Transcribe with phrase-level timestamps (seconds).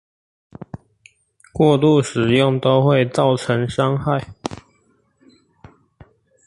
[1.53, 4.33] 過度使用都會造成傷害